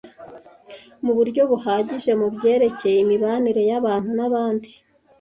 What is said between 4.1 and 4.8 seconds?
n’abandi